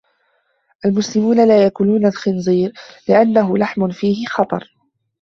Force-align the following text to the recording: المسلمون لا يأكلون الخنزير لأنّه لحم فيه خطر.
المسلمون 0.85 1.47
لا 1.47 1.63
يأكلون 1.63 2.05
الخنزير 2.05 2.73
لأنّه 3.09 3.57
لحم 3.57 3.91
فيه 3.91 4.25
خطر. 4.27 4.73